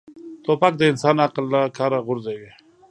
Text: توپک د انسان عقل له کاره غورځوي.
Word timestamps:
توپک 0.43 0.73
د 0.77 0.81
انسان 0.91 1.15
عقل 1.25 1.45
له 1.53 1.61
کاره 1.77 1.99
غورځوي. 2.07 2.51